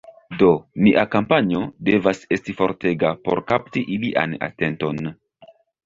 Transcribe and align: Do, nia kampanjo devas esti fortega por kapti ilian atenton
Do, 0.37 0.47
nia 0.85 1.03
kampanjo 1.15 1.61
devas 1.91 2.23
esti 2.39 2.57
fortega 2.63 3.15
por 3.29 3.45
kapti 3.53 3.87
ilian 3.99 4.39
atenton 4.51 5.07